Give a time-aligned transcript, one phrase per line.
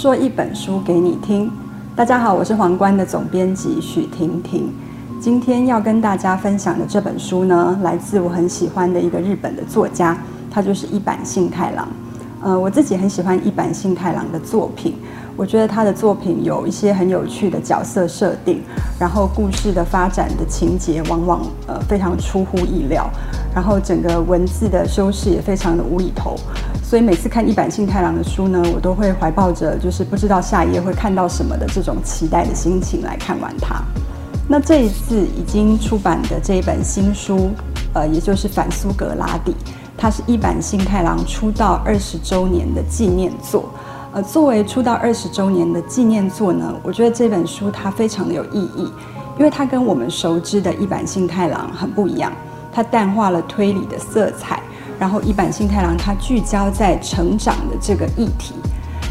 [0.00, 1.52] 说一本书给你听。
[1.94, 4.72] 大家好，我是皇冠的总编辑许婷婷。
[5.20, 10.16] 今天要跟大家分享的这本书呢，来自我很喜欢的一个日本的作家，
[10.50, 11.86] 他就是一坂幸太郎。
[12.40, 14.94] 呃，我自己很喜欢一坂幸太郎的作品。
[15.36, 18.62] 我觉得他的作品有一些很有趣的角色设定，
[18.98, 23.06] 然后故事的发展的情节往往呃非常出乎意料，
[23.54, 26.36] 然后整个文字的修饰也非常的无厘头，
[26.90, 33.80] 所以每次看一坂幸太郎的书呢，我都会怀抱着就是不知道下一页会看到什么的这种期待的心情来看完它。
[34.48, 37.52] 那这一次已经出版的这一本新书，
[37.92, 39.52] 呃，也就是《反苏格拉底》，
[39.96, 43.70] 它是一坂幸太郎出道二十周年的纪念作。
[44.10, 48.92] 呃，作为出道二十周年的纪念作呢，我觉得这本书它非常的有意义，
[49.38, 52.32] 因为它跟我们熟知的一坂幸太郎很不一样，
[52.72, 54.60] 它淡化了推理的色彩，
[55.00, 58.52] 然后一坂幸太郎他聚焦在成长的这个议题，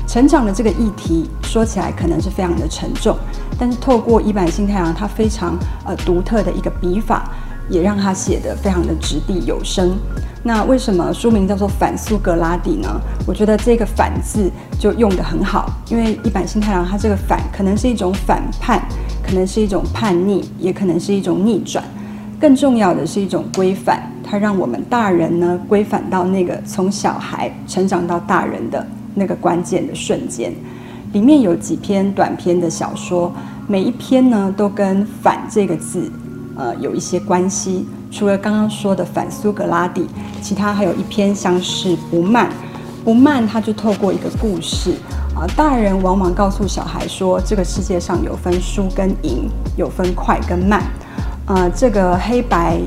[0.07, 3.17] 成长的这个议题说起来可能是非常的沉重，
[3.57, 7.27] 但是透过一坂幸太郎他非常呃独特的一个笔法，
[7.69, 9.97] 也让他写得非常的掷地有声。
[10.43, 12.87] 那为什么书名叫做反苏格拉底呢？
[13.25, 18.79] 我觉得这个“反”字就用得很好，因为一坂幸太郎他这个“反”可能是一种反叛，
[19.25, 21.83] 可能是一种叛逆，也可能是一种逆转，
[22.39, 24.01] 更重要的是一种规范。
[24.29, 28.85] 它让我们大人呢归返到那个从小孩成长到大人的
[29.15, 30.53] 那个关键的瞬间。
[31.13, 33.33] 里面有几篇短篇的小说，
[33.65, 36.11] 每一篇呢都跟“反”这个字
[36.55, 37.87] 呃有一些关系。
[38.11, 40.05] 除了刚刚说的反苏格拉底，
[40.43, 42.47] 其他还有一篇像是不慢，
[43.03, 44.93] 不慢，他就透过一个故事
[45.35, 50.83] 啊，大人往往告诉小孩说，这个世界上有分输跟赢，有分快跟慢，
[51.47, 52.79] 呃，这个黑白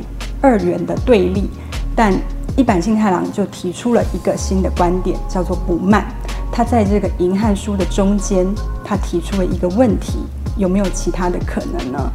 [0.42, 1.48] 二元的对立，
[1.96, 2.12] 但
[2.56, 6.04] 一坂幸太郎就提出了一个新的观点，叫做不慢。
[6.50, 8.46] 他在这个银汉书的中间，
[8.84, 10.18] 他提出了一个问题：
[10.58, 12.12] 有没有其他的可能呢？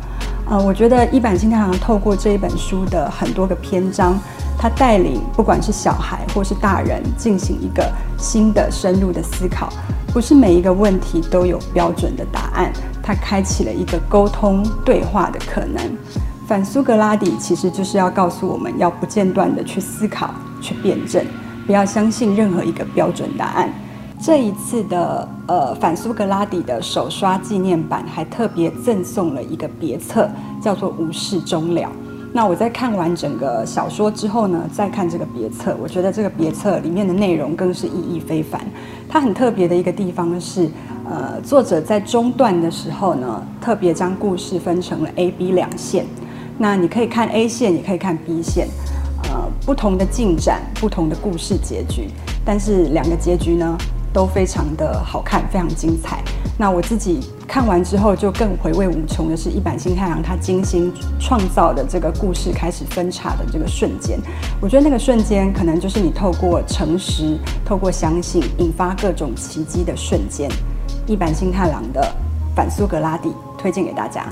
[0.49, 4.17] 呃，我觉得一坂幸太郎透过这一本书的很多个篇章，
[4.57, 9.69] 他带领不管是小孩或是大人进行一个新的深入的思考。
[10.13, 12.71] 不是每一个问题都有标准的答案，
[13.03, 15.81] 他开启了一个沟通对话的可能。
[16.47, 21.21] 反苏格拉底其实就是要告诉我们要不间断地去思考、去辩证，
[21.65, 23.69] 不要相信任何一个标准答案。
[24.17, 30.29] 这一次的呃反苏格拉底的首刷纪念版还特别赠送了一个别册，
[30.61, 31.81] 叫做《无事终了》。
[32.31, 38.61] 那我在看完整个小说之后呢，再看这个别册，我觉得这个别册里面的内容更是意义非凡。
[39.09, 40.69] 它很特别的一个地方是，
[41.09, 46.05] 呃，作者在中段的时候呢，特别将故事分成了 A、B 两线。
[46.57, 48.67] 那你可以看 A 线，也可以看 B 线，
[49.23, 52.09] 呃，不同的进展，不同的故事结局，
[52.43, 53.77] 但是两个结局呢，
[54.11, 56.23] 都非常的好看，非常精彩。
[56.57, 64.19] 那我自己看完之后，就更回味无穷的是一坂新太郎他精心创造的这个故事开始分岔的这个瞬间。
[64.59, 70.49] 我觉得那个瞬间，可能就是你透过诚实、透过相信，引发各种奇迹的瞬间。
[71.05, 72.01] 一坂新太郎的
[72.55, 74.25] 《反苏格拉底》推荐给大家。